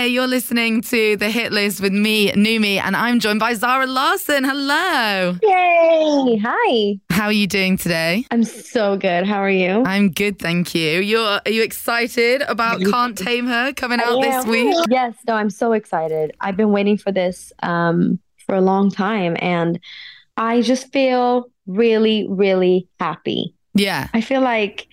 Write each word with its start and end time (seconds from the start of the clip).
Hey, 0.00 0.08
you're 0.08 0.26
listening 0.26 0.80
to 0.80 1.16
the 1.16 1.28
hit 1.28 1.52
list 1.52 1.82
with 1.82 1.92
me, 1.92 2.32
Numi, 2.32 2.80
and 2.80 2.96
I'm 2.96 3.20
joined 3.20 3.38
by 3.38 3.52
Zara 3.52 3.86
Larsson. 3.86 4.44
Hello. 4.44 5.36
Yay. 5.42 6.40
Hi. 6.42 6.98
How 7.10 7.26
are 7.26 7.32
you 7.32 7.46
doing 7.46 7.76
today? 7.76 8.24
I'm 8.30 8.42
so 8.44 8.96
good. 8.96 9.26
How 9.26 9.42
are 9.42 9.50
you? 9.50 9.82
I'm 9.84 10.10
good, 10.10 10.38
thank 10.38 10.74
you. 10.74 11.00
You're 11.00 11.40
are 11.44 11.50
you 11.50 11.62
excited 11.62 12.40
about 12.48 12.80
Can't 12.82 13.18
Tame 13.18 13.46
Her 13.46 13.74
coming 13.74 14.00
out 14.00 14.22
this 14.22 14.46
week? 14.46 14.74
Yes, 14.88 15.16
no, 15.28 15.34
I'm 15.34 15.50
so 15.50 15.74
excited. 15.74 16.34
I've 16.40 16.56
been 16.56 16.72
waiting 16.72 16.96
for 16.96 17.12
this 17.12 17.52
um, 17.62 18.18
for 18.46 18.54
a 18.54 18.62
long 18.62 18.90
time 18.90 19.36
and 19.38 19.78
I 20.38 20.62
just 20.62 20.90
feel 20.94 21.50
really, 21.66 22.26
really 22.26 22.88
happy. 22.98 23.54
Yeah. 23.74 24.08
I 24.14 24.22
feel 24.22 24.40
like 24.40 24.88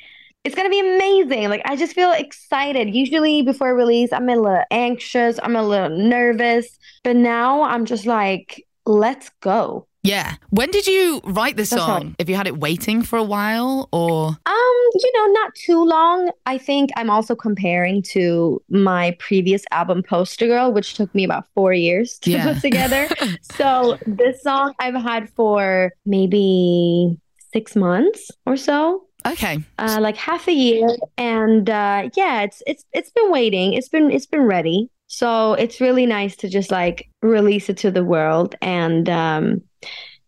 it's 0.47 0.55
gonna 0.55 0.69
be 0.69 0.79
amazing. 0.79 1.49
Like 1.49 1.61
I 1.65 1.75
just 1.75 1.93
feel 1.93 2.11
excited. 2.13 2.95
Usually 2.95 3.41
before 3.41 3.75
release, 3.75 4.11
I'm 4.13 4.29
a 4.29 4.35
little 4.35 4.63
anxious, 4.71 5.39
I'm 5.43 5.55
a 5.57 5.63
little 5.63 5.89
nervous, 5.89 6.77
but 7.03 7.15
now 7.17 7.63
I'm 7.63 7.85
just 7.85 8.05
like, 8.05 8.65
let's 8.85 9.29
go. 9.41 9.85
Yeah. 10.03 10.35
When 10.51 10.71
did 10.71 10.87
you 10.87 11.19
write 11.25 11.57
this 11.57 11.71
That's 11.71 11.81
song? 11.83 12.03
right. 12.05 12.15
Have 12.19 12.29
you 12.29 12.35
had 12.37 12.47
it 12.47 12.57
waiting 12.59 13.01
for 13.03 13.17
a 13.19 13.23
while 13.23 13.89
or 13.91 14.27
Um, 14.45 14.75
you 15.03 15.11
know, 15.15 15.25
not 15.33 15.53
too 15.55 15.83
long. 15.83 16.31
I 16.45 16.57
think 16.57 16.91
I'm 16.95 17.09
also 17.09 17.35
comparing 17.35 18.01
to 18.13 18.61
my 18.69 19.17
previous 19.19 19.63
album, 19.71 20.03
Poster 20.03 20.47
Girl, 20.47 20.71
which 20.71 20.93
took 20.93 21.13
me 21.13 21.25
about 21.25 21.43
four 21.55 21.73
years 21.73 22.17
to 22.19 22.31
Yeah. 22.31 22.53
put 22.53 22.61
together. 22.61 23.09
so 23.41 23.97
this 24.05 24.41
song 24.43 24.73
I've 24.79 24.95
had 24.95 25.29
for 25.31 25.91
maybe 26.05 27.17
six 27.51 27.75
months 27.75 28.31
or 28.45 28.55
so. 28.55 29.03
Okay. 29.27 29.59
uh, 29.79 29.99
like 30.01 30.17
half 30.17 30.47
a 30.47 30.53
year, 30.53 30.87
and 31.17 31.69
uh, 31.69 32.09
yeah, 32.15 32.41
it's 32.41 32.61
it's 32.65 32.85
it's 32.93 33.11
been 33.11 33.31
waiting. 33.31 33.73
It's 33.73 33.89
been 33.89 34.11
it's 34.11 34.25
been 34.25 34.43
ready. 34.43 34.89
So 35.07 35.53
it's 35.53 35.79
really 35.79 36.05
nice 36.05 36.35
to 36.37 36.49
just 36.49 36.69
like 36.71 37.09
release 37.21 37.69
it 37.69 37.77
to 37.77 37.91
the 37.91 38.03
world 38.03 38.55
and 38.61 39.07
um, 39.09 39.61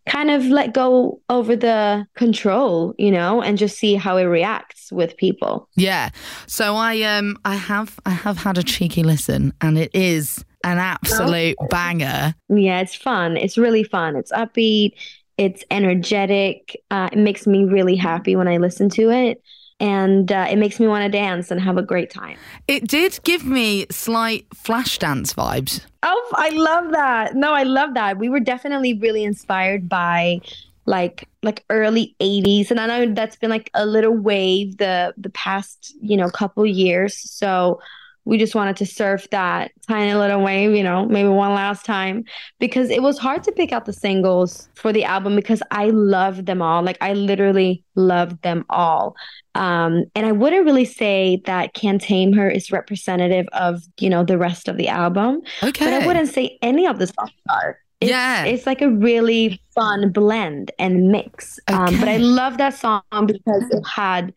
kind 0.07 0.31
of 0.31 0.45
let 0.45 0.73
go 0.73 1.21
over 1.29 1.55
the 1.55 2.05
control, 2.15 2.95
you 2.97 3.11
know, 3.11 3.41
and 3.41 3.57
just 3.57 3.77
see 3.77 3.95
how 3.95 4.17
it 4.17 4.23
reacts 4.23 4.91
with 4.91 5.15
people. 5.17 5.69
Yeah. 5.75 6.09
So 6.47 6.75
I 6.75 7.01
um 7.03 7.37
I 7.45 7.55
have 7.55 7.99
I 8.05 8.11
have 8.11 8.37
had 8.37 8.57
a 8.57 8.63
cheeky 8.63 9.03
listen 9.03 9.53
and 9.61 9.77
it 9.77 9.91
is 9.93 10.43
an 10.63 10.77
absolute 10.77 11.57
banger. 11.69 12.35
Yeah, 12.49 12.81
it's 12.81 12.95
fun. 12.95 13.37
It's 13.37 13.57
really 13.57 13.83
fun. 13.83 14.15
It's 14.15 14.31
upbeat. 14.31 14.93
It's 15.39 15.63
energetic. 15.71 16.75
Uh, 16.91 17.07
it 17.13 17.17
makes 17.17 17.47
me 17.47 17.63
really 17.63 17.95
happy 17.95 18.35
when 18.35 18.49
I 18.49 18.57
listen 18.57 18.89
to 18.89 19.09
it. 19.09 19.41
And 19.79 20.29
uh, 20.29 20.47
it 20.51 20.57
makes 20.57 20.81
me 20.81 20.87
want 20.87 21.05
to 21.05 21.09
dance 21.09 21.49
and 21.49 21.61
have 21.61 21.77
a 21.77 21.81
great 21.81 22.11
time. 22.11 22.37
It 22.67 22.85
did 22.85 23.17
give 23.23 23.45
me 23.45 23.85
slight 23.89 24.49
Flashdance 24.49 25.33
vibes. 25.33 25.85
Oh, 26.03 26.31
I 26.35 26.49
love 26.49 26.91
that. 26.91 27.35
No, 27.35 27.53
I 27.53 27.63
love 27.63 27.93
that. 27.93 28.17
We 28.17 28.27
were 28.27 28.41
definitely 28.41 28.95
really 28.95 29.23
inspired 29.23 29.87
by 29.87 30.41
like 30.85 31.29
like 31.41 31.63
early 31.69 32.15
80s 32.19 32.71
and 32.71 32.79
I 32.79 32.87
know 32.87 33.13
that's 33.13 33.35
been 33.35 33.51
like 33.51 33.69
a 33.75 33.85
little 33.85 34.11
wave 34.11 34.77
the 34.77 35.13
the 35.17 35.29
past, 35.29 35.95
you 36.01 36.17
know, 36.17 36.29
couple 36.29 36.65
years. 36.65 37.15
So 37.15 37.79
we 38.25 38.37
just 38.37 38.53
wanted 38.55 38.75
to 38.77 38.85
surf 38.85 39.27
that 39.31 39.71
tiny 39.87 40.13
little 40.13 40.41
wave, 40.41 40.75
you 40.75 40.83
know, 40.83 41.05
maybe 41.05 41.29
one 41.29 41.53
last 41.53 41.85
time 41.85 42.23
because 42.59 42.89
it 42.89 43.01
was 43.01 43.17
hard 43.17 43.43
to 43.43 43.51
pick 43.51 43.71
out 43.71 43.85
the 43.85 43.93
singles 43.93 44.69
for 44.75 44.93
the 44.93 45.03
album 45.03 45.35
because 45.35 45.63
I 45.71 45.85
loved 45.89 46.45
them 46.45 46.61
all. 46.61 46.83
Like 46.83 46.97
I 47.01 47.13
literally 47.13 47.83
loved 47.95 48.41
them 48.43 48.65
all. 48.69 49.15
Um, 49.55 50.05
and 50.15 50.25
I 50.25 50.31
wouldn't 50.31 50.65
really 50.65 50.85
say 50.85 51.41
that 51.45 51.73
Can't 51.73 51.99
Tame 52.01 52.33
Her 52.33 52.49
is 52.49 52.71
representative 52.71 53.47
of, 53.53 53.81
you 53.99 54.09
know, 54.09 54.23
the 54.23 54.37
rest 54.37 54.67
of 54.67 54.77
the 54.77 54.87
album. 54.87 55.41
Okay. 55.63 55.85
But 55.85 55.93
I 55.93 56.05
wouldn't 56.05 56.29
say 56.29 56.57
any 56.61 56.85
of 56.85 56.99
the 56.99 57.07
songs 57.07 57.31
are. 57.49 57.79
It's, 57.99 58.09
Yeah. 58.11 58.45
It's 58.45 58.65
like 58.65 58.81
a 58.81 58.89
really 58.89 59.61
fun 59.75 60.11
blend 60.11 60.71
and 60.79 61.09
mix. 61.11 61.59
Um, 61.67 61.99
but 61.99 62.07
I 62.07 62.17
love 62.17 62.57
that 62.57 62.73
song 62.75 63.01
because 63.25 63.63
it 63.71 63.83
had 63.85 64.33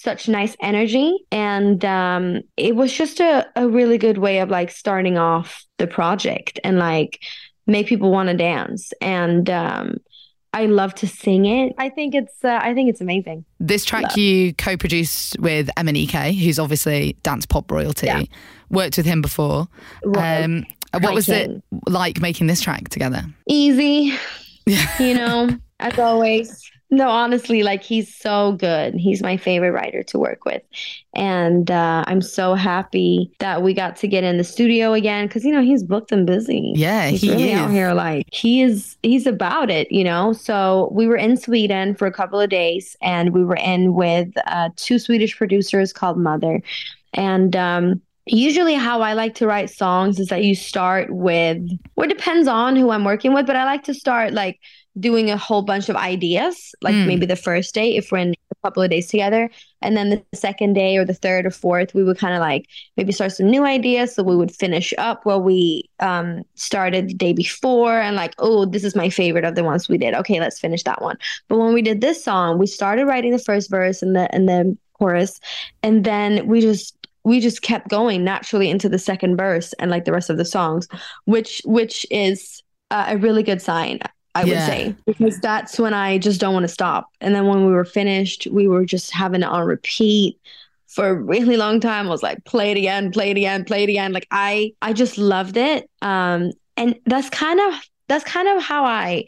such 0.00 0.28
nice 0.28 0.56
energy. 0.60 1.16
And 1.32 1.84
um, 1.84 2.42
it 2.56 2.76
was 2.76 2.92
just 2.92 3.20
a, 3.20 3.46
a 3.56 3.68
really 3.68 3.98
good 3.98 4.18
way 4.18 4.40
of 4.40 4.50
like 4.50 4.70
starting 4.70 5.18
off 5.18 5.64
the 5.78 5.86
project 5.86 6.60
and 6.62 6.78
like 6.78 7.20
make 7.66 7.86
people 7.86 8.10
want 8.10 8.28
to 8.28 8.36
dance. 8.36 8.92
And 9.00 9.48
um, 9.50 9.96
I 10.52 10.66
love 10.66 10.94
to 10.96 11.06
sing 11.06 11.46
it. 11.46 11.74
I 11.78 11.88
think 11.88 12.14
it's 12.14 12.44
uh, 12.44 12.58
I 12.62 12.74
think 12.74 12.88
it's 12.90 13.00
amazing. 13.00 13.44
This 13.58 13.84
track 13.84 14.16
you 14.16 14.54
co-produced 14.54 15.38
with 15.40 15.68
MNEK, 15.76 16.34
who's 16.38 16.58
obviously 16.58 17.16
dance 17.22 17.46
pop 17.46 17.70
royalty. 17.70 18.06
Yeah. 18.06 18.22
Worked 18.70 18.96
with 18.96 19.06
him 19.06 19.22
before. 19.22 19.68
Right. 20.04 20.42
Um, 20.42 20.66
what 21.00 21.14
was 21.14 21.28
it 21.28 21.62
like 21.86 22.20
making 22.20 22.46
this 22.46 22.60
track 22.60 22.88
together? 22.88 23.24
Easy, 23.48 24.14
Yeah. 24.66 24.86
you 25.02 25.14
know, 25.14 25.50
as 25.80 25.98
always. 25.98 26.70
No, 26.88 27.08
honestly, 27.08 27.64
like 27.64 27.82
he's 27.82 28.14
so 28.14 28.52
good. 28.52 28.94
He's 28.94 29.20
my 29.20 29.36
favorite 29.36 29.72
writer 29.72 30.04
to 30.04 30.18
work 30.20 30.44
with. 30.44 30.62
And 31.16 31.68
uh, 31.68 32.04
I'm 32.06 32.22
so 32.22 32.54
happy 32.54 33.32
that 33.40 33.62
we 33.62 33.74
got 33.74 33.96
to 33.96 34.08
get 34.08 34.22
in 34.22 34.36
the 34.36 34.44
studio 34.44 34.92
again 34.92 35.26
because, 35.26 35.44
you 35.44 35.50
know, 35.50 35.62
he's 35.62 35.82
booked 35.82 36.12
and 36.12 36.24
busy. 36.24 36.74
Yeah, 36.76 37.08
he's 37.08 37.22
he 37.22 37.30
really 37.30 37.52
out 37.54 37.70
here 37.70 37.92
like 37.92 38.26
he 38.32 38.62
is 38.62 38.96
he's 39.02 39.26
about 39.26 39.70
it 39.70 39.90
you 39.90 40.04
know 40.04 40.32
so 40.32 40.88
we 40.92 41.06
were 41.06 41.16
in 41.16 41.36
sweden 41.36 41.94
for 41.94 42.06
a 42.06 42.12
couple 42.12 42.40
of 42.40 42.50
days 42.50 42.96
and 43.00 43.32
we 43.32 43.44
were 43.44 43.56
in 43.56 43.94
with 43.94 44.28
uh, 44.46 44.68
two 44.76 44.98
swedish 44.98 45.36
producers 45.36 45.92
called 45.92 46.18
mother 46.18 46.62
and 47.14 47.56
um 47.56 48.00
usually 48.26 48.74
how 48.74 49.00
i 49.02 49.12
like 49.12 49.34
to 49.34 49.46
write 49.46 49.70
songs 49.70 50.18
is 50.18 50.28
that 50.28 50.44
you 50.44 50.54
start 50.54 51.10
with 51.10 51.58
well 51.94 52.08
it 52.08 52.16
depends 52.16 52.48
on 52.48 52.76
who 52.76 52.90
i'm 52.90 53.04
working 53.04 53.32
with 53.32 53.46
but 53.46 53.56
i 53.56 53.64
like 53.64 53.84
to 53.84 53.94
start 53.94 54.32
like 54.32 54.58
doing 54.98 55.30
a 55.30 55.36
whole 55.36 55.62
bunch 55.62 55.88
of 55.88 55.96
ideas 55.96 56.74
like 56.82 56.94
Mm. 56.94 57.06
maybe 57.06 57.26
the 57.26 57.36
first 57.36 57.74
day 57.74 57.96
if 57.96 58.10
we're 58.10 58.18
in 58.18 58.30
a 58.32 58.54
couple 58.64 58.82
of 58.82 58.90
days 58.90 59.08
together. 59.08 59.50
And 59.82 59.96
then 59.96 60.10
the 60.10 60.22
second 60.34 60.72
day 60.72 60.96
or 60.96 61.04
the 61.04 61.14
third 61.14 61.44
or 61.46 61.50
fourth 61.50 61.94
we 61.94 62.02
would 62.02 62.18
kind 62.18 62.34
of 62.34 62.40
like 62.40 62.66
maybe 62.96 63.12
start 63.12 63.32
some 63.32 63.50
new 63.50 63.64
ideas. 63.64 64.14
So 64.14 64.22
we 64.22 64.36
would 64.36 64.54
finish 64.54 64.94
up 64.98 65.26
what 65.26 65.44
we 65.44 65.88
um 66.00 66.42
started 66.54 67.08
the 67.10 67.14
day 67.14 67.32
before 67.32 68.00
and 68.00 68.16
like 68.16 68.34
oh 68.38 68.64
this 68.64 68.84
is 68.84 68.96
my 68.96 69.10
favorite 69.10 69.44
of 69.44 69.54
the 69.54 69.64
ones 69.64 69.88
we 69.88 69.98
did. 69.98 70.14
Okay 70.14 70.40
let's 70.40 70.58
finish 70.58 70.82
that 70.84 71.02
one. 71.02 71.18
But 71.48 71.58
when 71.58 71.74
we 71.74 71.82
did 71.82 72.00
this 72.00 72.24
song 72.24 72.58
we 72.58 72.66
started 72.66 73.06
writing 73.06 73.32
the 73.32 73.38
first 73.38 73.70
verse 73.70 74.02
and 74.02 74.16
the 74.16 74.34
and 74.34 74.48
the 74.48 74.76
chorus 74.98 75.38
and 75.82 76.04
then 76.04 76.46
we 76.46 76.60
just 76.62 76.96
we 77.24 77.38
just 77.40 77.60
kept 77.60 77.88
going 77.88 78.24
naturally 78.24 78.70
into 78.70 78.88
the 78.88 78.98
second 78.98 79.36
verse 79.36 79.74
and 79.74 79.90
like 79.90 80.04
the 80.06 80.12
rest 80.12 80.30
of 80.30 80.38
the 80.38 80.44
songs 80.44 80.88
which 81.26 81.60
which 81.66 82.06
is 82.10 82.62
uh, 82.90 83.06
a 83.08 83.18
really 83.18 83.42
good 83.42 83.60
sign 83.60 83.98
I 84.36 84.44
would 84.44 84.52
say 84.52 84.94
because 85.06 85.38
that's 85.40 85.78
when 85.78 85.94
I 85.94 86.18
just 86.18 86.40
don't 86.40 86.52
want 86.52 86.64
to 86.64 86.68
stop. 86.68 87.08
And 87.20 87.34
then 87.34 87.46
when 87.46 87.66
we 87.66 87.72
were 87.72 87.84
finished, 87.84 88.46
we 88.50 88.68
were 88.68 88.84
just 88.84 89.10
having 89.10 89.42
it 89.42 89.48
on 89.48 89.66
repeat 89.66 90.38
for 90.86 91.08
a 91.08 91.14
really 91.14 91.56
long 91.56 91.80
time. 91.80 92.06
I 92.06 92.10
was 92.10 92.22
like, 92.22 92.44
play 92.44 92.70
it 92.72 92.76
again, 92.76 93.12
play 93.12 93.30
it 93.30 93.36
again, 93.36 93.64
play 93.64 93.84
it 93.84 93.88
again. 93.88 94.12
Like 94.12 94.26
I, 94.30 94.72
I 94.82 94.92
just 94.92 95.18
loved 95.18 95.56
it. 95.56 95.90
Um, 96.02 96.52
and 96.76 96.98
that's 97.06 97.30
kind 97.30 97.60
of 97.60 97.74
that's 98.08 98.24
kind 98.24 98.48
of 98.48 98.62
how 98.62 98.84
I 98.84 99.24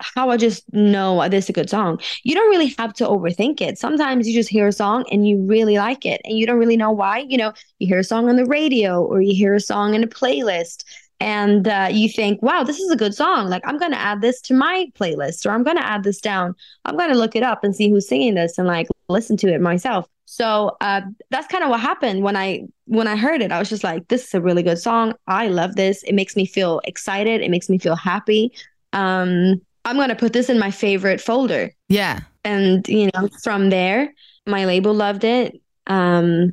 how 0.00 0.30
I 0.30 0.36
just 0.36 0.70
know 0.72 1.28
this 1.28 1.44
is 1.44 1.50
a 1.50 1.52
good 1.52 1.68
song. 1.68 2.00
You 2.22 2.34
don't 2.34 2.48
really 2.50 2.74
have 2.78 2.94
to 2.94 3.06
overthink 3.06 3.60
it. 3.60 3.78
Sometimes 3.78 4.26
you 4.26 4.34
just 4.34 4.48
hear 4.48 4.68
a 4.68 4.72
song 4.72 5.04
and 5.10 5.28
you 5.28 5.38
really 5.44 5.76
like 5.76 6.06
it 6.06 6.20
and 6.24 6.38
you 6.38 6.46
don't 6.46 6.58
really 6.58 6.76
know 6.76 6.90
why. 6.90 7.18
You 7.18 7.36
know, 7.36 7.52
you 7.78 7.86
hear 7.86 7.98
a 7.98 8.04
song 8.04 8.28
on 8.28 8.36
the 8.36 8.46
radio 8.46 9.02
or 9.02 9.20
you 9.20 9.34
hear 9.34 9.54
a 9.54 9.60
song 9.60 9.94
in 9.94 10.02
a 10.02 10.06
playlist 10.06 10.84
and 11.20 11.68
uh, 11.68 11.88
you 11.90 12.08
think, 12.08 12.42
wow, 12.42 12.62
this 12.64 12.78
is 12.78 12.90
a 12.90 12.96
good 12.96 13.14
song. 13.14 13.48
Like, 13.48 13.62
I'm 13.66 13.78
going 13.78 13.92
to 13.92 13.98
add 14.00 14.20
this 14.22 14.40
to 14.42 14.54
my 14.54 14.86
playlist 14.98 15.44
or 15.46 15.50
I'm 15.50 15.62
going 15.62 15.76
to 15.76 15.84
add 15.86 16.02
this 16.02 16.20
down. 16.20 16.54
I'm 16.86 16.96
going 16.96 17.10
to 17.10 17.18
look 17.18 17.36
it 17.36 17.42
up 17.42 17.62
and 17.62 17.76
see 17.76 17.90
who's 17.90 18.08
singing 18.08 18.34
this 18.34 18.56
and 18.58 18.66
like 18.66 18.86
listen 19.08 19.36
to 19.38 19.52
it 19.52 19.60
myself. 19.60 20.06
So 20.24 20.76
uh, 20.80 21.02
that's 21.30 21.46
kind 21.48 21.62
of 21.64 21.70
what 21.70 21.80
happened 21.80 22.22
when 22.22 22.36
I 22.36 22.62
when 22.86 23.06
I 23.08 23.16
heard 23.16 23.42
it. 23.42 23.52
I 23.52 23.58
was 23.58 23.68
just 23.68 23.84
like, 23.84 24.08
this 24.08 24.28
is 24.28 24.34
a 24.34 24.40
really 24.40 24.62
good 24.62 24.78
song. 24.78 25.12
I 25.26 25.48
love 25.48 25.76
this. 25.76 26.02
It 26.04 26.14
makes 26.14 26.36
me 26.36 26.46
feel 26.46 26.80
excited. 26.84 27.40
It 27.42 27.50
makes 27.50 27.68
me 27.68 27.78
feel 27.78 27.96
happy. 27.96 28.52
Um, 28.92 29.60
I'm 29.84 29.96
going 29.96 30.08
to 30.08 30.14
put 30.16 30.32
this 30.32 30.48
in 30.48 30.58
my 30.58 30.70
favorite 30.70 31.20
folder 31.20 31.70
Yeah. 31.88 32.20
and 32.44 32.86
you 32.88 33.10
know 33.14 33.28
from 33.42 33.70
there 33.70 34.12
my 34.46 34.64
label 34.66 34.94
loved 34.94 35.24
it 35.24 35.60
um 35.86 36.52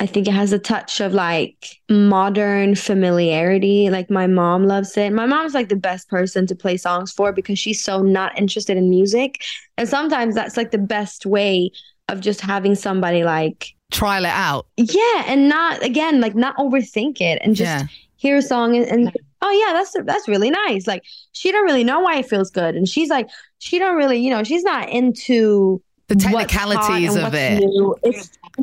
i 0.00 0.06
think 0.06 0.28
it 0.28 0.34
has 0.34 0.52
a 0.52 0.58
touch 0.58 1.00
of 1.00 1.12
like 1.12 1.78
modern 1.90 2.74
familiarity. 2.74 3.90
Like 3.90 4.10
my 4.10 4.26
mom 4.26 4.66
loves 4.66 4.96
it. 4.96 5.12
My 5.12 5.26
mom's 5.26 5.54
like 5.54 5.68
the 5.68 5.76
best 5.76 6.08
person 6.08 6.46
to 6.46 6.54
play 6.54 6.76
songs 6.76 7.12
for 7.12 7.32
because 7.32 7.58
she's 7.58 7.82
so 7.82 8.02
not 8.02 8.38
interested 8.38 8.76
in 8.76 8.90
music. 8.90 9.42
And 9.76 9.88
sometimes 9.88 10.34
that's 10.34 10.56
like 10.56 10.70
the 10.70 10.78
best 10.78 11.26
way 11.26 11.70
of 12.08 12.20
just 12.20 12.40
having 12.40 12.74
somebody 12.74 13.24
like 13.24 13.74
Trial 13.90 14.24
it 14.26 14.28
out. 14.28 14.66
yeah 14.76 15.24
and 15.26 15.48
not 15.48 15.82
again 15.82 16.20
like 16.20 16.34
not 16.34 16.56
overthink 16.58 17.22
it 17.22 17.40
and 17.42 17.56
just 17.56 17.70
yeah. 17.70 17.86
hear 18.16 18.36
a 18.36 18.42
song 18.42 18.76
and, 18.76 18.86
and 18.86 19.16
oh 19.40 19.50
yeah 19.50 19.72
that's 19.72 19.96
that's 20.04 20.28
really 20.28 20.50
nice. 20.50 20.86
Like 20.86 21.04
she 21.32 21.50
don't 21.52 21.64
really 21.64 21.84
know 21.84 22.00
why 22.00 22.18
it 22.18 22.28
feels 22.28 22.50
good. 22.50 22.74
And 22.76 22.86
she's 22.86 23.08
like 23.08 23.28
she 23.58 23.78
don't 23.78 23.96
really 23.96 24.18
you 24.18 24.30
know 24.30 24.44
she's 24.44 24.62
not 24.62 24.90
into 24.90 25.82
The 26.08 26.16
technicalities 26.16 27.16
of 27.16 27.34
it. 27.34 27.62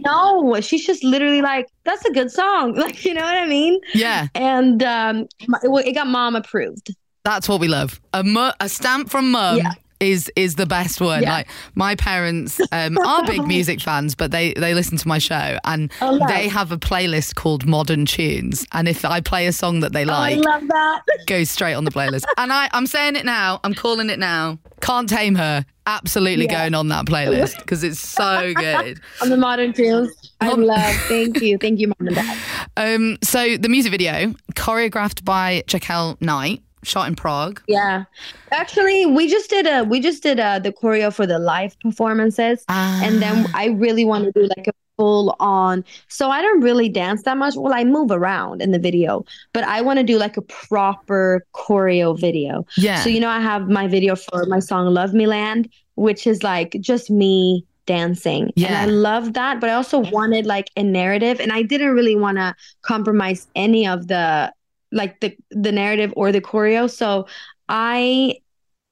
No, 0.04 0.60
she's 0.62 0.86
just 0.86 1.04
literally 1.04 1.42
like, 1.42 1.68
"That's 1.84 2.04
a 2.06 2.12
good 2.12 2.32
song," 2.32 2.74
like 2.76 3.06
you 3.06 3.14
know 3.14 3.22
what 3.22 3.38
I 3.38 3.46
mean. 3.46 3.80
Yeah, 3.94 4.28
And 4.36 4.82
um, 4.84 5.28
it, 5.64 5.94
got 5.96 6.08
mom 6.08 6.36
approved. 6.36 6.96
that's 7.24 7.48
what 7.48 7.60
we 7.60 7.68
love. 7.68 8.02
A 8.14 8.24
mu- 8.24 8.52
a 8.60 8.68
stamp 8.68 9.10
from 9.10 9.32
mum. 9.32 9.58
Yeah. 9.58 9.72
Is 10.02 10.30
is 10.36 10.56
the 10.56 10.66
best 10.66 11.00
one. 11.00 11.24
Yeah. 11.24 11.32
Like 11.34 11.48
my 11.74 11.96
parents 11.96 12.60
um, 12.74 12.98
are 13.06 13.26
big 13.26 13.48
music 13.48 13.80
fans, 13.80 14.14
but 14.14 14.30
they 14.32 14.54
they 14.54 14.74
listen 14.74 14.98
to 14.98 15.08
my 15.08 15.20
show 15.20 15.58
and 15.64 15.90
Oh, 16.02 16.20
they 16.28 16.50
have 16.50 16.72
a 16.74 16.78
playlist 16.78 17.36
called 17.36 17.66
Modern 17.66 18.06
Tunes. 18.06 18.66
And 18.74 18.88
if 18.90 19.06
I 19.06 19.22
play 19.22 19.48
a 19.48 19.54
song 19.54 19.80
that 19.80 19.94
they 19.94 20.04
like, 20.04 20.34
I 20.38 20.40
love 20.40 20.68
that. 20.68 21.02
goes 21.28 21.50
straight 21.50 21.76
on 21.76 21.86
the 21.86 21.92
playlist. 21.92 22.24
and 22.38 22.52
I, 22.52 22.70
I'm 22.74 22.88
saying 22.88 23.16
it 23.16 23.26
now. 23.26 23.62
I'm 23.64 23.74
calling 23.74 24.10
it 24.10 24.20
now. 24.20 24.60
Can't 24.82 25.08
tame 25.08 25.36
her. 25.36 25.66
Absolutely 25.88 26.46
Yeah. 26.46 26.62
going 26.64 26.74
on 26.74 26.88
that 26.90 27.06
playlist 27.06 27.58
because 27.60 27.84
it's 27.84 28.00
so 28.00 28.54
good. 28.56 29.00
On 29.22 29.30
the 29.30 29.38
modern 29.38 29.72
tunes, 29.72 30.10
I 30.42 30.52
love. 30.52 30.96
Thank 31.08 31.42
you, 31.42 31.60
thank 31.60 31.80
you, 31.80 31.90
mom 31.90 32.08
and 32.08 32.16
dad. 32.16 32.38
Um, 32.76 33.18
so 33.24 33.56
the 33.56 33.70
music 33.70 33.92
video 33.92 34.34
choreographed 34.56 35.24
by 35.24 35.64
Jaquel 35.68 36.20
Knight, 36.22 36.64
shot 36.86 37.08
in 37.08 37.16
Prague. 37.16 37.62
Yeah, 37.68 38.06
actually, 38.52 39.06
we 39.06 39.28
just 39.28 39.50
did 39.50 39.66
a 39.68 39.84
we 39.84 40.00
just 40.00 40.24
did 40.24 40.40
a 40.40 40.60
the 40.60 40.72
choreo 40.72 41.14
for 41.14 41.26
the 41.28 41.40
live 41.40 41.78
performances, 41.80 42.64
and 42.70 43.22
then 43.22 43.46
Ah. 43.48 43.52
I 43.54 43.66
really 43.68 44.06
want 44.06 44.26
to 44.26 44.32
do 44.32 44.48
like 44.56 44.68
a 44.68 44.74
full 44.98 45.36
on. 45.42 45.84
So 46.08 46.30
I 46.30 46.42
don't 46.42 46.62
really 46.62 46.88
dance 46.88 47.24
that 47.24 47.38
much. 47.38 47.56
Well, 47.58 47.74
I 47.74 47.84
move 47.84 48.12
around 48.12 48.62
in 48.62 48.72
the 48.72 48.80
video, 48.80 49.26
but 49.52 49.64
I 49.66 49.82
want 49.82 50.00
to 50.00 50.04
do 50.04 50.18
like 50.18 50.38
a 50.38 50.42
proper 50.42 51.46
choreo 51.54 52.18
video. 52.18 52.66
yeah, 52.78 53.04
So 53.04 53.10
you 53.10 53.20
know, 53.20 53.30
I 53.30 53.42
have 53.42 53.68
my 53.70 53.88
video 53.88 54.16
for 54.16 54.46
my 54.46 54.60
song 54.60 54.94
"Love 54.94 55.14
Me 55.14 55.28
Land," 55.28 55.70
which 55.96 56.26
is 56.28 56.44
like 56.44 56.78
just 56.80 57.10
me 57.10 57.66
dancing, 57.88 58.52
Yeah. 58.56 58.68
and 58.68 58.74
Yeah. 58.74 58.82
I 58.84 58.86
love 58.86 59.34
that. 59.34 59.60
But 59.62 59.70
I 59.70 59.74
also 59.74 60.00
wanted 60.00 60.46
like 60.46 60.70
a 60.78 60.82
narrative, 60.84 61.40
and 61.40 61.52
I 61.52 61.62
didn't 61.62 61.92
really 61.94 62.16
want 62.16 62.38
to 62.38 62.56
compromise 62.82 63.48
any 63.56 63.86
of 63.88 64.08
the 64.08 64.52
like 64.92 65.20
the 65.20 65.36
the 65.52 65.72
narrative 65.72 66.14
or 66.16 66.32
the 66.32 66.42
choreo. 66.42 66.90
So 66.90 67.28
I 67.70 68.38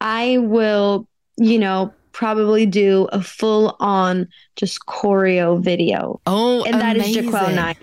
I 0.01 0.37
will, 0.39 1.07
you 1.37 1.59
know, 1.59 1.93
probably 2.11 2.65
do 2.65 3.07
a 3.11 3.21
full 3.21 3.75
on 3.79 4.27
just 4.55 4.85
choreo 4.85 5.61
video. 5.61 6.21
oh, 6.25 6.63
And 6.63 6.79
that 6.81 6.97
is 6.97 7.15
amazing. 7.15 7.31
Jaquel 7.31 7.55
Knight. 7.55 7.77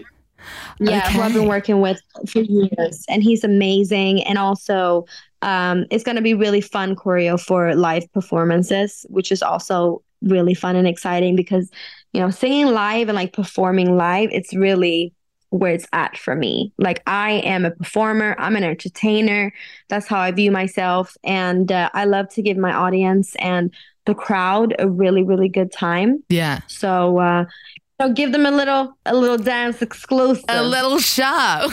Yeah, 0.78 1.10
who 1.10 1.20
I've 1.20 1.34
been 1.34 1.48
working 1.48 1.80
with 1.80 2.00
for 2.28 2.40
years. 2.40 3.04
And 3.08 3.22
he's 3.22 3.44
amazing. 3.44 4.22
And 4.24 4.38
also, 4.38 5.04
um, 5.42 5.84
it's 5.90 6.04
going 6.04 6.16
to 6.16 6.22
be 6.22 6.34
really 6.34 6.60
fun 6.60 6.96
choreo 6.96 7.38
for 7.40 7.74
live 7.74 8.10
performances, 8.12 9.04
which 9.10 9.30
is 9.32 9.42
also 9.42 10.02
really 10.22 10.54
fun 10.54 10.76
and 10.76 10.86
exciting 10.88 11.36
because, 11.36 11.70
you 12.12 12.20
know, 12.20 12.30
singing 12.30 12.66
live 12.66 13.08
and 13.08 13.16
like 13.16 13.32
performing 13.32 13.96
live, 13.96 14.30
it's 14.32 14.54
really 14.54 15.12
where 15.50 15.72
it's 15.72 15.86
at 15.92 16.16
for 16.16 16.34
me. 16.34 16.72
Like, 16.78 17.02
I 17.06 17.32
am 17.44 17.64
a 17.64 17.70
performer, 17.72 18.34
I'm 18.38 18.56
an 18.56 18.64
entertainer. 18.64 19.52
That's 19.88 20.06
how 20.06 20.18
I 20.18 20.30
view 20.30 20.50
myself. 20.50 21.16
And 21.24 21.70
uh, 21.70 21.90
I 21.92 22.04
love 22.04 22.28
to 22.30 22.42
give 22.42 22.56
my 22.56 22.72
audience 22.72 23.34
and 23.36 23.72
the 24.06 24.14
crowd 24.14 24.74
a 24.78 24.88
really, 24.88 25.22
really 25.22 25.48
good 25.48 25.70
time. 25.72 26.22
Yeah, 26.28 26.60
So, 26.68 27.18
uh, 27.18 27.44
so 28.00 28.12
give 28.12 28.32
them 28.32 28.46
a 28.46 28.50
little, 28.50 28.96
a 29.04 29.14
little 29.14 29.36
dance 29.36 29.82
exclusive. 29.82 30.44
a 30.48 30.62
little 30.62 30.98
show. 30.98 31.68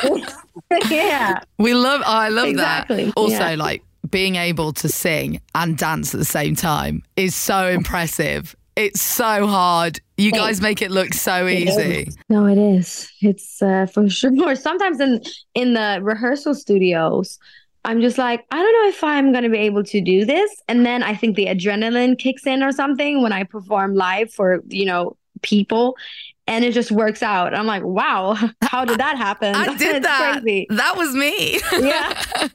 yeah. 0.90 1.40
we 1.58 1.74
love. 1.74 2.00
Oh, 2.04 2.10
I 2.12 2.28
love 2.28 2.48
Exactly, 2.48 3.04
that. 3.06 3.12
Also, 3.16 3.34
yeah. 3.34 3.54
like 3.56 3.82
being 4.10 4.36
able 4.36 4.72
to 4.72 4.88
sing 4.88 5.40
and 5.54 5.76
dance 5.76 6.14
at 6.14 6.18
the 6.18 6.24
same 6.24 6.56
time 6.56 7.02
is 7.16 7.34
so 7.34 7.68
impressive. 7.68 8.56
It's 8.80 9.02
so 9.02 9.46
hard. 9.46 10.00
You 10.16 10.32
guys 10.32 10.62
make 10.62 10.80
it 10.80 10.90
look 10.90 11.12
so 11.12 11.46
easy. 11.46 12.10
No, 12.30 12.46
it 12.46 12.56
is. 12.56 13.12
It's 13.20 13.60
uh, 13.60 13.84
for 13.84 14.08
sure. 14.20 14.54
Sometimes 14.56 15.00
in 15.00 15.20
in 15.54 15.74
the 15.74 15.98
rehearsal 16.00 16.54
studios, 16.54 17.38
I'm 17.84 18.00
just 18.00 18.16
like, 18.16 18.46
I 18.50 18.56
don't 18.56 18.82
know 18.82 18.88
if 18.88 19.04
I'm 19.04 19.34
gonna 19.34 19.50
be 19.50 19.58
able 19.58 19.84
to 19.84 20.00
do 20.00 20.24
this. 20.24 20.50
And 20.66 20.86
then 20.86 21.02
I 21.02 21.14
think 21.14 21.36
the 21.36 21.46
adrenaline 21.46 22.18
kicks 22.18 22.46
in 22.46 22.62
or 22.62 22.72
something 22.72 23.22
when 23.22 23.32
I 23.32 23.44
perform 23.44 23.94
live 23.94 24.32
for 24.32 24.62
you 24.68 24.86
know 24.86 25.18
people, 25.42 25.98
and 26.46 26.64
it 26.64 26.72
just 26.72 26.90
works 26.90 27.22
out. 27.22 27.54
I'm 27.54 27.66
like, 27.66 27.84
wow, 27.84 28.34
how 28.62 28.86
did 28.86 28.98
that 28.98 29.18
happen? 29.18 29.54
I 29.54 29.76
did 29.76 30.04
that. 30.04 30.40
Crazy. 30.40 30.66
That 30.70 30.96
was 30.96 31.14
me. 31.14 31.60
Yeah. 31.78 32.48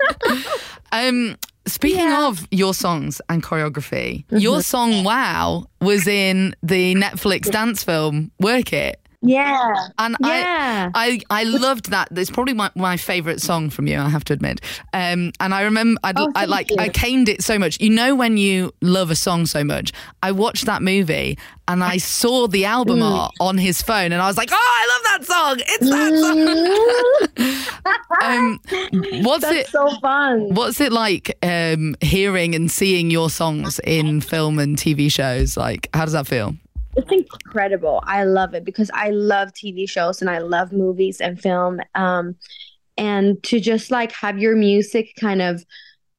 Um, 0.92 1.38
speaking 1.68 2.00
Yeah. 2.00 2.28
of 2.28 2.48
your 2.52 2.74
songs 2.74 3.22
and 3.30 3.42
choreography, 3.44 4.26
Mm-hmm. 4.26 4.38
your 4.38 4.62
song 4.62 5.04
"Wow" 5.04 5.66
was 5.82 6.08
in 6.08 6.56
the 6.64 6.96
Netflix 6.96 7.50
dance 7.52 7.84
film 7.84 8.32
"Work 8.40 8.74
It," 8.74 9.00
Yeah. 9.22 9.74
and 9.98 10.16
Yeah. 10.20 10.92
I, 10.94 11.22
I, 11.30 11.42
I 11.42 11.44
loved 11.44 11.90
that. 11.90 12.10
It's 12.12 12.30
probably 12.30 12.54
my, 12.54 12.70
my 12.76 12.98
favorite 12.98 13.42
song 13.42 13.70
from 13.72 13.88
you. 13.88 13.98
I 14.00 14.10
have 14.10 14.24
to 14.26 14.34
admit. 14.34 14.62
Um, 14.94 15.32
and 15.40 15.54
I 15.54 15.62
remember 15.64 16.00
I, 16.04 16.14
Oh, 16.16 16.32
I 16.36 16.46
like 16.46 16.70
you. 16.70 16.78
I 16.78 16.90
caned 16.90 17.28
it 17.30 17.42
so 17.44 17.58
much. 17.58 17.80
You 17.82 17.90
know 17.90 18.14
when 18.16 18.38
you 18.38 18.72
love 18.82 19.10
a 19.10 19.16
song 19.16 19.46
so 19.48 19.64
much. 19.64 19.92
I 20.22 20.32
watched 20.32 20.66
that 20.68 20.82
movie 20.84 21.38
and 21.68 21.84
I 21.84 21.98
saw 21.98 22.46
the 22.48 22.66
album 22.66 23.00
Mm. 23.00 23.12
art 23.12 23.34
on 23.40 23.58
his 23.58 23.82
phone, 23.82 24.12
and 24.12 24.22
I 24.22 24.28
was 24.28 24.38
like, 24.38 24.50
oh, 24.52 24.56
I 24.56 24.86
love 24.94 25.04
that 25.10 25.26
song. 25.34 25.56
It's 25.68 25.90
that 25.90 26.14
song. 26.22 27.45
Um, 28.24 28.60
what's 29.24 29.44
That's 29.44 29.56
it? 29.56 29.68
so 29.68 29.90
fun. 30.00 30.54
What's 30.54 30.80
it 30.80 30.92
like 30.92 31.38
um, 31.44 31.96
hearing 32.02 32.56
and 32.56 32.72
seeing 32.72 33.12
your 33.12 33.30
songs 33.30 33.80
in 33.84 34.22
film 34.22 34.60
and 34.60 34.78
TV 34.78 35.12
shows? 35.12 35.58
Like, 35.58 35.90
how 35.94 36.06
does 36.06 36.14
that 36.14 36.28
feel? 36.28 36.56
It's 36.96 37.12
incredible. 37.12 38.02
I 38.06 38.24
love 38.24 38.54
it 38.54 38.64
because 38.64 38.90
I 38.94 39.10
love 39.10 39.50
TV 39.52 39.90
shows 39.90 40.22
and 40.22 40.30
I 40.30 40.40
love 40.40 40.72
movies 40.72 41.20
and 41.20 41.40
film. 41.40 41.82
Um, 41.94 42.36
and 42.98 43.42
to 43.44 43.60
just 43.60 43.92
like 43.92 44.12
have 44.14 44.40
your 44.40 44.56
music 44.56 45.14
kind 45.20 45.42
of 45.42 45.66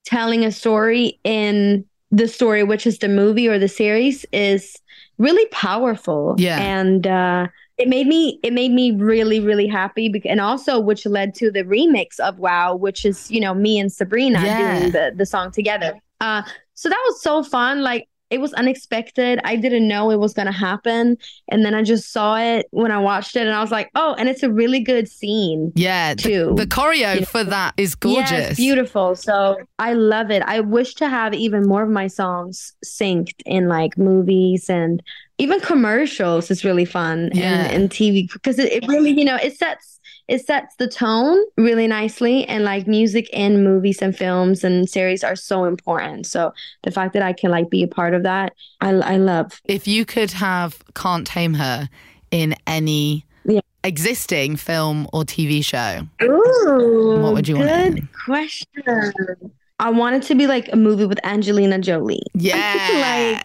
telling 0.05 0.45
a 0.45 0.53
story 0.53 1.19
in 1.25 1.85
the 2.11 2.29
story, 2.29 2.63
which 2.63 2.87
is 2.87 2.99
the 2.99 3.09
movie 3.09 3.49
or 3.49 3.59
the 3.59 3.69
series, 3.69 4.27
is 4.33 4.77
really 5.19 5.47
powerful. 5.51 6.35
Yeah. 6.39 6.59
And 6.61 7.07
uh, 7.07 7.49
it 7.79 7.89
made 7.89 8.07
me 8.07 8.41
it 8.43 8.53
made 8.53 8.73
me 8.73 8.93
really 8.93 9.41
really 9.41 9.67
happy. 9.67 10.09
bec- 10.09 10.27
And 10.27 10.41
also, 10.41 10.81
which 10.81 11.07
led 11.07 11.35
to 11.37 11.51
the 11.51 11.63
remix 11.65 12.19
of 12.21 12.39
Wow, 12.39 12.75
which 12.75 13.05
is 13.05 13.31
you 13.31 13.41
know 13.41 13.55
me 13.55 13.79
and 13.79 13.93
Sabrina 13.93 14.41
Yeah. 14.43 14.79
doing 14.79 14.93
the 14.93 15.13
the 15.17 15.27
song 15.27 15.51
together. 15.51 15.95
Uh, 16.21 16.43
so 16.75 16.89
that 16.89 17.03
was 17.07 17.21
so 17.21 17.43
fun. 17.43 17.83
Like 17.83 18.09
it 18.31 18.41
was 18.41 18.53
unexpected. 18.55 19.41
I 19.45 19.57
didn't 19.57 19.87
know 19.87 20.11
it 20.11 20.19
was 20.19 20.35
going 20.35 20.47
to 20.47 20.53
happen. 20.53 21.17
And 21.49 21.65
then 21.65 21.75
I 21.75 21.83
just 21.83 22.13
saw 22.13 22.37
it 22.37 22.67
when 22.71 22.91
I 22.91 22.99
watched 22.99 23.37
it 23.37 23.47
and 23.47 23.55
I 23.55 23.61
was 23.61 23.71
like, 23.71 23.91
oh, 23.95 24.15
and 24.19 24.29
it's 24.29 24.43
a 24.43 24.51
really 24.53 24.81
good 24.81 25.09
scene. 25.09 25.73
Yeah, 25.77 26.15
Too. 26.15 26.55
the 26.57 26.67
choreo 26.67 27.27
for 27.27 27.45
that 27.45 27.75
is 27.77 27.95
gorgeous. 27.95 28.31
Yeah, 28.33 28.39
it's 28.49 28.57
beautiful. 28.57 29.15
So 29.15 29.59
I 29.79 29.93
love 29.93 30.31
it. 30.31 30.43
I 30.43 30.61
wish 30.61 30.95
to 30.97 31.09
have 31.09 31.35
even 31.35 31.67
more 31.69 31.83
of 31.85 31.91
my 31.91 32.09
songs 32.09 32.73
synced 32.85 33.35
in 33.45 33.69
like 33.69 33.97
movies 33.97 34.69
and 34.69 35.03
even 35.39 35.61
commercials 35.61 36.51
is 36.51 36.65
really 36.65 36.85
fun 36.87 37.31
Yeah. 37.35 37.65
and, 37.67 37.73
and 37.83 37.91
TV 37.91 38.33
because 38.33 38.59
it, 38.59 38.73
it 38.73 38.89
really, 38.89 39.11
you 39.11 39.25
know, 39.25 39.37
it 39.37 39.57
sets 39.57 39.96
it 40.29 40.45
sets 40.45 40.75
the 40.77 40.89
tone 40.89 41.39
really 41.57 41.87
nicely 41.87 42.45
and 42.47 42.65
like 42.65 42.87
music 42.89 43.29
in 43.33 43.63
movies 43.63 44.03
and 44.03 44.17
films 44.17 44.65
and 44.65 44.89
series 44.89 45.23
are 45.23 45.37
so 45.37 45.65
important. 45.65 46.27
So 46.27 46.53
the 46.83 46.91
fact 46.91 47.13
that 47.15 47.23
I 47.23 47.33
can 47.33 47.51
like 47.51 47.71
be 47.71 47.83
a 47.85 47.89
part 47.89 48.13
of 48.15 48.23
that, 48.25 48.53
I 48.81 48.91
I 48.91 49.17
love. 49.19 49.61
If 49.67 49.87
you 49.87 50.05
could 50.05 50.33
have 50.33 50.83
Can't 50.95 51.27
Tame 51.27 51.55
Her 51.55 51.89
in 52.33 52.55
any 52.67 53.25
Yeah. 53.45 53.61
existing 53.85 54.57
film 54.57 55.07
or 55.13 55.25
TV 55.25 55.63
show, 55.65 56.09
Ooh, 56.23 57.21
What 57.23 57.35
would 57.35 57.47
you 57.47 57.57
want 57.59 57.69
Good 57.69 58.09
question. 58.25 59.53
I 59.79 59.91
want 59.91 60.17
it 60.17 60.23
to 60.29 60.35
be 60.35 60.47
like 60.47 60.73
a 60.73 60.77
movie 60.77 61.05
with 61.05 61.21
Angelina 61.23 61.79
Jolie. 61.79 62.23
yeah, 62.35 63.43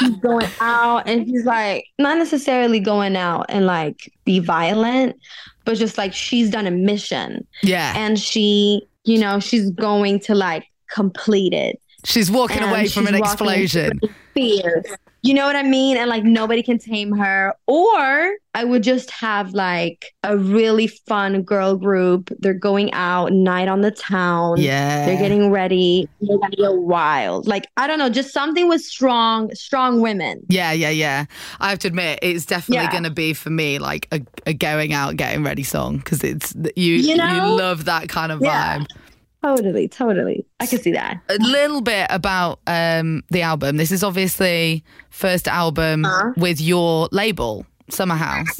He's 0.00 0.16
going 0.16 0.46
out 0.60 1.06
and 1.06 1.26
she's 1.28 1.44
like 1.44 1.84
not 1.98 2.16
necessarily 2.18 2.80
going 2.80 3.16
out 3.16 3.46
and 3.50 3.66
like 3.66 4.10
be 4.24 4.38
violent, 4.40 5.16
but 5.64 5.76
just 5.76 5.98
like 5.98 6.12
she's 6.12 6.50
done 6.50 6.66
a 6.66 6.70
mission 6.70 7.46
yeah. 7.62 7.94
and 7.96 8.18
she, 8.18 8.82
you 9.04 9.18
know, 9.18 9.40
she's 9.40 9.70
going 9.70 10.20
to 10.20 10.34
like 10.34 10.66
complete 10.90 11.52
it. 11.52 11.80
She's 12.04 12.30
walking 12.30 12.58
and 12.58 12.70
away 12.70 12.88
from 12.88 13.06
an 13.06 13.14
explosion. 13.14 14.00
Fierce. 14.34 14.84
You 15.24 15.34
know 15.34 15.46
what 15.46 15.54
I 15.54 15.62
mean? 15.62 15.96
And 15.96 16.10
like 16.10 16.24
nobody 16.24 16.62
can 16.62 16.78
tame 16.78 17.12
her. 17.12 17.54
Or 17.68 18.34
I 18.54 18.64
would 18.64 18.82
just 18.82 19.10
have 19.12 19.54
like 19.54 20.12
a 20.24 20.36
really 20.36 20.88
fun 20.88 21.42
girl 21.42 21.76
group. 21.76 22.30
They're 22.40 22.52
going 22.52 22.92
out 22.92 23.32
night 23.32 23.68
on 23.68 23.82
the 23.82 23.92
town. 23.92 24.60
Yeah, 24.60 25.06
They're 25.06 25.18
getting 25.18 25.50
ready. 25.50 26.08
They're 26.20 26.38
gonna 26.38 26.56
go 26.56 26.72
wild. 26.72 27.46
Like 27.46 27.66
I 27.76 27.86
don't 27.86 28.00
know, 28.00 28.10
just 28.10 28.32
something 28.32 28.68
with 28.68 28.82
strong, 28.82 29.54
strong 29.54 30.00
women. 30.00 30.42
Yeah, 30.48 30.72
yeah, 30.72 30.90
yeah. 30.90 31.26
I 31.60 31.70
have 31.70 31.78
to 31.80 31.88
admit, 31.88 32.18
it's 32.20 32.44
definitely 32.44 32.84
Yeah. 32.84 32.90
going 32.90 33.04
to 33.04 33.10
be 33.10 33.32
for 33.32 33.50
me 33.50 33.78
like 33.78 34.08
a, 34.10 34.20
a 34.46 34.52
going 34.54 34.92
out, 34.92 35.16
getting 35.16 35.44
ready 35.44 35.62
song 35.62 35.98
because 35.98 36.22
it's 36.24 36.52
you. 36.76 36.96
You 36.96 37.16
know? 37.16 37.32
you 37.52 37.56
love 37.56 37.84
that 37.84 38.08
kind 38.08 38.32
of 38.32 38.40
Yeah. 38.42 38.84
Totally, 39.42 39.88
totally. 39.88 40.46
I 40.60 40.66
can 40.66 40.80
see 40.80 40.92
that. 40.92 41.20
A 41.28 41.36
little 41.38 41.80
bit 41.80 42.06
about 42.10 42.60
um, 42.66 43.22
the 43.30 43.42
album. 43.42 43.76
This 43.76 43.90
is 43.90 44.04
obviously 44.04 44.84
first 45.10 45.48
album 45.48 46.04
Uh-huh. 46.04 46.32
with 46.36 46.60
your 46.60 47.08
label, 47.10 47.66
Sommer 47.90 48.14
House. 48.14 48.56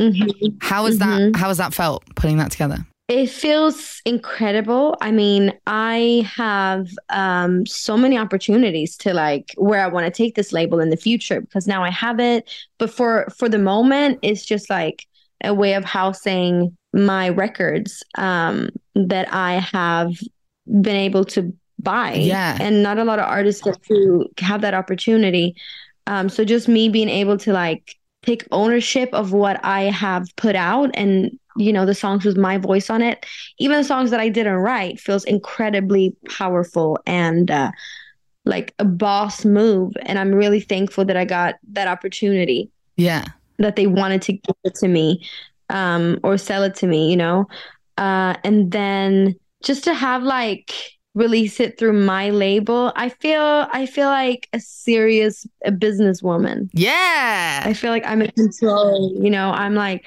Mhm. 0.00 0.56
How 0.60 0.86
has 0.86 0.98
Mhm. 0.98 1.32
that? 1.32 1.38
How 1.38 1.48
has 1.48 1.58
that 1.58 1.72
felt 1.74 2.02
putting 2.16 2.38
that 2.38 2.50
together? 2.50 2.78
It 3.08 3.30
feels 3.30 4.02
incredible. 4.04 4.96
I 5.00 5.12
mean, 5.12 5.52
I 5.66 6.28
have 6.36 6.88
um, 7.10 7.64
so 7.64 7.96
many 7.96 8.18
opportunities 8.18 8.96
to 8.98 9.14
like 9.14 9.54
where 9.56 9.80
I 9.82 9.86
want 9.88 10.04
to 10.06 10.10
take 10.10 10.34
this 10.34 10.52
label 10.52 10.78
in 10.80 10.90
the 10.90 10.96
future 10.96 11.40
because 11.40 11.66
now 11.66 11.82
I 11.84 11.90
have 11.90 12.20
it. 12.20 12.48
But 12.78 12.90
for 12.90 13.28
for 13.38 13.48
the 13.48 13.58
moment, 13.58 14.18
it's 14.22 14.44
just 14.44 14.68
like 14.68 15.06
a 15.44 15.54
way 15.54 15.74
of 15.74 15.84
housing 15.84 16.76
my 16.92 17.28
records 17.28 18.02
um, 18.16 18.70
that 19.06 19.32
I 19.32 19.54
have 19.72 20.12
been 20.66 20.96
able 20.96 21.24
to 21.26 21.52
buy. 21.80 22.14
Yeah. 22.14 22.58
and 22.60 22.82
not 22.82 22.98
a 22.98 23.04
lot 23.04 23.18
of 23.20 23.24
artists 23.26 23.62
get 23.62 23.80
to 23.84 24.28
have 24.38 24.60
that 24.62 24.74
opportunity. 24.74 25.54
Um, 26.06 26.28
so 26.28 26.44
just 26.44 26.66
me 26.68 26.88
being 26.88 27.08
able 27.08 27.38
to 27.38 27.52
like 27.52 27.94
take 28.24 28.44
ownership 28.50 29.10
of 29.12 29.32
what 29.32 29.64
I 29.64 29.82
have 29.82 30.26
put 30.36 30.56
out 30.56 30.90
and 30.94 31.30
you 31.56 31.72
know 31.72 31.86
the 31.86 31.94
songs 31.94 32.24
with 32.24 32.36
my 32.36 32.58
voice 32.58 32.90
on 32.90 33.00
it 33.02 33.24
even 33.58 33.78
the 33.78 33.84
songs 33.84 34.10
that 34.10 34.20
I 34.20 34.28
didn't 34.28 34.56
write 34.56 34.98
feels 35.00 35.24
incredibly 35.24 36.14
powerful 36.28 36.98
and 37.06 37.50
uh, 37.50 37.70
like 38.44 38.74
a 38.78 38.84
boss 38.84 39.44
move 39.44 39.92
and 40.02 40.18
I'm 40.18 40.32
really 40.34 40.60
thankful 40.60 41.04
that 41.04 41.16
I 41.16 41.24
got 41.24 41.54
that 41.72 41.88
opportunity 41.88 42.70
Yeah. 42.96 43.24
that 43.58 43.76
they 43.76 43.86
wanted 43.86 44.22
to 44.22 44.32
give 44.34 44.56
it 44.64 44.74
to 44.76 44.88
me 44.88 45.24
um, 45.70 46.18
or 46.22 46.38
sell 46.38 46.62
it 46.64 46.74
to 46.76 46.86
me 46.86 47.10
you 47.10 47.16
know 47.16 47.46
uh, 47.98 48.34
and 48.44 48.70
then 48.72 49.34
just 49.62 49.84
to 49.84 49.92
have 49.92 50.22
like 50.22 50.72
release 51.14 51.58
it 51.58 51.76
through 51.78 51.92
my 51.92 52.30
label 52.30 52.92
I 52.94 53.08
feel 53.08 53.66
I 53.72 53.86
feel 53.86 54.06
like 54.06 54.48
a 54.52 54.60
serious 54.60 55.46
a 55.64 55.72
businesswoman 55.72 56.68
Yeah. 56.72 57.62
I 57.64 57.72
feel 57.74 57.90
like 57.90 58.06
I'm 58.06 58.22
in 58.22 58.30
control. 58.32 59.12
You 59.20 59.30
know, 59.30 59.50
I'm 59.50 59.74
like 59.74 60.06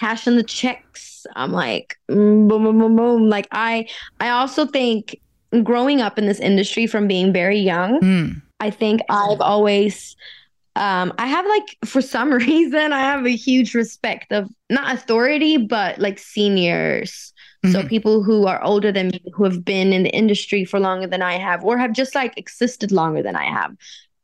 cashing 0.00 0.36
the 0.36 0.42
checks. 0.42 1.26
I'm 1.36 1.52
like 1.52 1.96
mm, 2.10 2.48
boom, 2.48 2.64
boom, 2.64 2.78
boom, 2.80 2.96
boom. 2.96 3.28
Like 3.28 3.46
I, 3.52 3.86
I 4.18 4.30
also 4.30 4.66
think 4.66 5.20
growing 5.62 6.00
up 6.00 6.18
in 6.18 6.26
this 6.26 6.40
industry 6.40 6.86
from 6.88 7.06
being 7.06 7.32
very 7.32 7.58
young, 7.58 8.00
Mm. 8.00 8.42
I 8.58 8.70
think 8.70 9.00
I've 9.10 9.40
always, 9.40 10.16
um, 10.74 11.12
I 11.18 11.26
have 11.26 11.46
like 11.46 11.76
for 11.84 12.00
some 12.00 12.32
reason 12.48 12.92
I 12.92 13.00
have 13.00 13.26
a 13.26 13.36
huge 13.36 13.74
respect 13.74 14.32
of 14.32 14.48
not 14.70 14.94
authority 14.94 15.56
but 15.56 15.98
like 15.98 16.18
seniors. 16.18 17.32
So 17.66 17.82
Mhm. 17.82 17.88
people 17.88 18.22
who 18.24 18.46
are 18.48 18.60
older 18.64 18.90
than 18.90 19.08
me, 19.08 19.22
who 19.34 19.44
have 19.44 19.64
been 19.64 19.92
in 19.92 20.02
the 20.02 20.10
industry 20.10 20.64
for 20.64 20.80
longer 20.80 21.06
than 21.06 21.22
I 21.22 21.38
have, 21.38 21.62
or 21.62 21.78
have 21.78 21.92
just 21.92 22.14
like 22.14 22.36
existed 22.36 22.90
longer 22.90 23.22
than 23.22 23.36
I 23.36 23.44
have. 23.44 23.70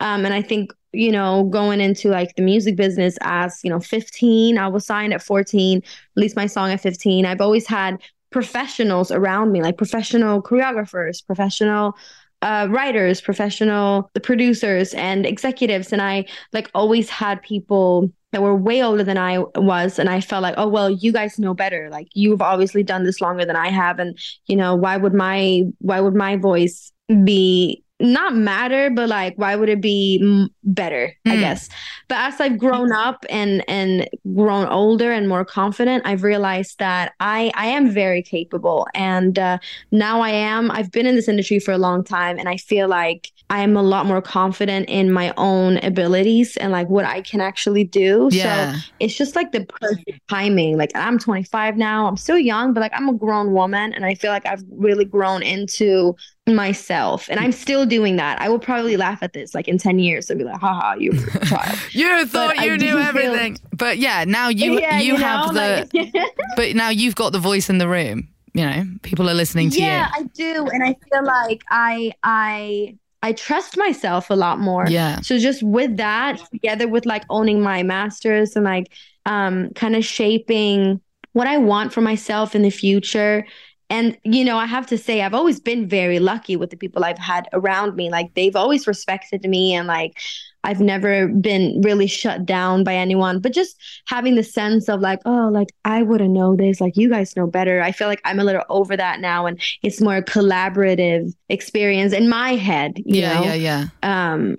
Um, 0.00 0.24
and 0.24 0.34
I 0.34 0.42
think 0.42 0.72
you 0.92 1.12
know 1.12 1.44
going 1.44 1.80
into 1.80 2.08
like 2.08 2.34
the 2.36 2.42
music 2.42 2.76
business 2.76 3.16
as 3.22 3.60
you 3.62 3.70
know 3.70 3.80
15, 3.80 4.58
I 4.58 4.68
was 4.68 4.86
signed 4.86 5.12
at 5.14 5.22
14, 5.22 5.82
released 6.16 6.36
my 6.36 6.46
song 6.46 6.70
at 6.72 6.80
15. 6.80 7.26
I've 7.26 7.40
always 7.40 7.66
had 7.66 8.00
professionals 8.30 9.10
around 9.10 9.52
me, 9.52 9.62
like 9.62 9.78
professional 9.78 10.42
choreographers, 10.42 11.24
professional 11.24 11.94
uh, 12.42 12.68
writers, 12.70 13.20
professional 13.20 14.10
the 14.14 14.20
producers 14.20 14.94
and 14.94 15.26
executives, 15.26 15.92
and 15.92 16.00
I 16.02 16.26
like 16.52 16.70
always 16.74 17.08
had 17.10 17.42
people 17.42 18.12
that 18.32 18.42
were 18.42 18.54
way 18.54 18.82
older 18.82 19.02
than 19.02 19.18
I 19.18 19.38
was, 19.56 19.98
and 19.98 20.08
I 20.08 20.20
felt 20.20 20.42
like, 20.42 20.54
oh 20.56 20.68
well, 20.68 20.90
you 20.90 21.12
guys 21.12 21.38
know 21.38 21.54
better. 21.54 21.88
Like 21.90 22.08
you've 22.14 22.42
obviously 22.42 22.82
done 22.82 23.04
this 23.04 23.20
longer 23.20 23.44
than 23.44 23.56
I 23.56 23.68
have, 23.68 23.98
and 23.98 24.18
you 24.46 24.56
know 24.56 24.74
why 24.74 24.96
would 24.96 25.14
my 25.14 25.62
why 25.78 26.00
would 26.00 26.14
my 26.14 26.36
voice 26.36 26.92
be 27.24 27.82
not 28.00 28.34
matter, 28.36 28.90
but 28.90 29.08
like 29.08 29.34
why 29.36 29.56
would 29.56 29.68
it 29.68 29.80
be 29.80 30.20
mm, 30.22 30.48
better? 30.64 31.14
I 31.28 31.36
Mm. 31.36 31.40
guess. 31.40 31.68
But 32.08 32.18
as 32.18 32.40
I've 32.40 32.58
grown 32.58 32.92
up 32.92 33.24
and 33.28 33.64
and 33.68 34.08
grown 34.34 34.66
older 34.66 35.12
and 35.12 35.28
more 35.28 35.44
confident, 35.44 36.04
I've 36.06 36.22
realized 36.22 36.78
that 36.78 37.12
I 37.20 37.50
I 37.54 37.66
am 37.68 37.90
very 37.90 38.22
capable, 38.22 38.86
and 38.94 39.38
uh, 39.38 39.58
now 39.90 40.20
I 40.20 40.30
am. 40.30 40.70
I've 40.70 40.92
been 40.92 41.06
in 41.06 41.16
this 41.16 41.28
industry 41.28 41.58
for 41.58 41.72
a 41.72 41.78
long 41.78 42.04
time, 42.04 42.38
and 42.38 42.48
I 42.48 42.56
feel 42.56 42.88
like 42.88 43.32
I 43.50 43.60
am 43.62 43.76
a 43.76 43.82
lot 43.82 44.04
more 44.04 44.20
confident 44.20 44.88
in 44.90 45.10
my 45.10 45.32
own 45.38 45.78
abilities 45.78 46.56
and 46.58 46.70
like 46.70 46.88
what 46.88 47.06
I 47.06 47.22
can 47.22 47.40
actually 47.40 47.84
do. 47.84 48.28
Yeah. 48.30 48.74
So 48.74 48.80
it's 49.00 49.16
just 49.16 49.34
like 49.36 49.52
the 49.52 49.64
perfect 49.64 50.20
timing. 50.28 50.76
Like 50.76 50.90
I'm 50.94 51.18
25 51.18 51.76
now. 51.78 52.06
I'm 52.06 52.16
still 52.18 52.36
young, 52.38 52.74
but 52.74 52.80
like 52.80 52.92
I'm 52.94 53.08
a 53.08 53.14
grown 53.14 53.52
woman, 53.52 53.94
and 53.94 54.04
I 54.04 54.14
feel 54.14 54.30
like 54.32 54.44
I've 54.46 54.62
really 54.70 55.06
grown 55.06 55.42
into 55.42 56.14
myself, 56.46 57.28
and 57.30 57.38
I'm 57.40 57.52
still 57.52 57.86
doing 57.86 58.16
that. 58.16 58.40
I 58.40 58.48
will 58.48 58.58
probably 58.58 58.96
laugh 58.96 59.22
at 59.22 59.32
this 59.32 59.54
like 59.54 59.68
in 59.68 59.78
10 59.78 59.98
years. 59.98 60.26
They'll 60.26 60.36
be 60.38 60.44
like, 60.44 60.60
haha, 60.60 60.94
you're 60.98 61.14
child. 61.44 61.78
You 61.92 62.26
thought 62.26 62.58
I 62.58 62.64
you 62.66 62.76
knew 62.76 62.88
feel- 62.88 62.98
everything, 62.98 63.58
but 63.76 63.98
yeah, 63.98 64.24
now 64.26 64.48
you 64.48 64.78
Yeah, 64.80 65.00
you, 65.00 65.16
have 65.16 65.52
know, 65.52 65.52
the, 65.54 65.88
like- 66.04 66.32
but 66.56 66.74
now 66.74 66.88
you've 66.90 67.14
got 67.14 67.32
the 67.32 67.38
voice 67.38 67.70
in 67.70 67.78
the 67.78 67.88
room. 67.88 68.28
You 68.54 68.64
know, 68.66 68.84
people 69.02 69.28
are 69.30 69.34
listening 69.34 69.70
to 69.70 69.78
you. 69.78 69.84
yeah, 69.86 70.08
I 70.12 70.22
do, 70.34 70.66
and 70.72 70.82
I 70.82 70.96
feel 71.12 71.24
like 71.24 71.62
I 71.70 72.12
I 72.22 72.96
I 73.22 73.32
trust 73.32 73.76
myself 73.76 74.30
a 74.30 74.34
lot 74.34 74.60
more. 74.60 74.86
Yeah, 74.88 75.20
So 75.20 75.38
just 75.38 75.62
with 75.62 75.96
that, 75.96 76.40
together 76.52 76.86
with 76.88 77.04
like 77.06 77.24
owning 77.30 77.60
my 77.60 77.82
masters 77.82 78.54
and 78.56 78.64
like 78.64 78.92
um 79.26 79.70
kind 79.74 79.96
of 79.96 80.04
shaping 80.04 81.00
what 81.32 81.46
I 81.46 81.58
want 81.58 81.92
for 81.92 82.00
myself 82.00 82.54
in 82.54 82.62
the 82.62 82.70
future. 82.70 83.46
And 83.90 84.16
you 84.24 84.44
know, 84.44 84.58
I 84.58 84.66
have 84.66 84.86
to 84.88 84.98
say 84.98 85.22
I've 85.22 85.34
always 85.34 85.60
been 85.60 85.88
very 85.88 86.18
lucky 86.18 86.56
with 86.56 86.70
the 86.70 86.76
people 86.76 87.04
I've 87.04 87.18
had 87.18 87.48
around 87.52 87.96
me. 87.96 88.10
Like 88.10 88.34
they've 88.34 88.56
always 88.56 88.86
respected 88.86 89.42
me 89.44 89.74
and 89.74 89.88
like 89.88 90.18
I've 90.64 90.80
never 90.80 91.28
been 91.28 91.80
really 91.82 92.06
shut 92.06 92.44
down 92.44 92.84
by 92.84 92.94
anyone, 92.94 93.40
but 93.40 93.52
just 93.52 93.76
having 94.06 94.34
the 94.34 94.42
sense 94.42 94.88
of 94.88 95.00
like, 95.00 95.20
oh, 95.24 95.48
like 95.52 95.68
I 95.84 96.02
wouldn't 96.02 96.30
know 96.30 96.56
this, 96.56 96.80
like 96.80 96.96
you 96.96 97.08
guys 97.08 97.36
know 97.36 97.46
better. 97.46 97.80
I 97.80 97.92
feel 97.92 98.08
like 98.08 98.20
I'm 98.24 98.40
a 98.40 98.44
little 98.44 98.64
over 98.68 98.96
that 98.96 99.20
now 99.20 99.46
and 99.46 99.60
it's 99.82 100.00
more 100.00 100.16
a 100.16 100.22
collaborative 100.22 101.32
experience 101.48 102.12
in 102.12 102.28
my 102.28 102.54
head, 102.54 102.98
you 102.98 103.22
yeah, 103.22 103.34
know. 103.34 103.44
yeah, 103.44 103.54
yeah. 103.54 103.86
Um, 104.02 104.56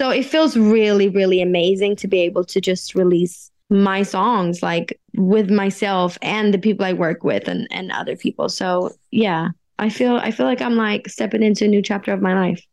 so 0.00 0.10
it 0.10 0.24
feels 0.24 0.56
really, 0.56 1.08
really 1.08 1.42
amazing 1.42 1.96
to 1.96 2.08
be 2.08 2.20
able 2.20 2.44
to 2.44 2.60
just 2.60 2.94
release 2.94 3.50
my 3.70 4.02
songs 4.02 4.62
like 4.62 4.98
with 5.16 5.50
myself 5.50 6.16
and 6.22 6.54
the 6.54 6.58
people 6.58 6.86
I 6.86 6.92
work 6.92 7.24
with 7.24 7.48
and, 7.48 7.66
and 7.70 7.90
other 7.92 8.16
people. 8.16 8.48
So 8.48 8.92
yeah, 9.10 9.48
I 9.78 9.88
feel 9.90 10.16
I 10.16 10.30
feel 10.30 10.46
like 10.46 10.62
I'm 10.62 10.76
like 10.76 11.08
stepping 11.08 11.42
into 11.42 11.64
a 11.64 11.68
new 11.68 11.82
chapter 11.82 12.12
of 12.12 12.22
my 12.22 12.34
life. 12.34 12.64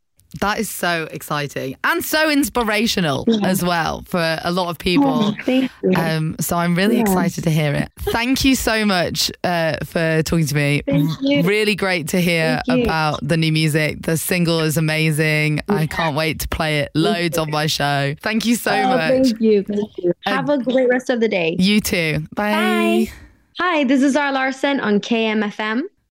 That 0.42 0.60
is 0.60 0.70
so 0.70 1.08
exciting 1.12 1.76
and 1.84 2.04
so 2.04 2.30
inspirational 2.30 3.26
Yeah. 3.28 3.48
as 3.48 3.64
well 3.64 4.04
for 4.08 4.40
a 4.44 4.52
lot 4.52 4.70
of 4.70 4.78
people. 4.78 5.08
Oh, 5.08 5.36
thank 5.44 5.72
you. 5.84 5.92
Um, 5.96 6.36
so 6.40 6.58
I'm 6.58 6.76
really 6.76 6.96
Yeah. 6.96 7.02
excited 7.02 7.44
to 7.46 7.50
hear 7.50 7.74
it. 7.74 7.90
Thank 8.00 8.44
you 8.46 8.56
so 8.56 8.86
much 8.86 9.32
uh, 9.44 9.78
for 9.86 10.22
talking 10.24 10.46
to 10.48 10.56
me. 10.56 10.82
Thank 10.86 11.10
you. 11.22 11.44
Really 11.44 11.76
great 11.76 12.08
to 12.10 12.22
hear 12.22 12.62
about 12.70 13.20
the 13.28 13.38
new 13.38 13.52
music. 13.52 14.02
The 14.04 14.18
single 14.18 14.60
is 14.62 14.78
amazing. 14.78 15.62
I 15.70 15.88
can't 15.88 16.16
wait 16.16 16.40
to 16.42 16.48
play 16.48 16.80
it 16.80 16.92
loads 16.96 17.38
on 17.38 17.50
my 17.52 17.68
show. 17.68 18.16
Thank 18.22 18.46
you 18.46 18.56
so 18.56 18.72
Oh, 18.72 18.90
much. 18.98 19.10
Thank 19.10 19.42
you. 19.42 19.64
Thank 19.64 19.90
you. 19.98 20.14
Have 20.26 20.50
a 20.50 20.58
great 20.58 20.90
rest 20.90 21.10
of 21.10 21.20
the 21.20 21.28
day. 21.30 21.56
You 21.60 21.80
too. 21.82 22.20
Bye. 22.36 22.52
Bye. 22.52 23.08
Hi, 23.60 23.84
this 23.86 24.02
is 24.02 24.14
Zara 24.14 24.32
Larsson 24.34 24.80
on 24.82 25.00
KMFM. 25.00 25.84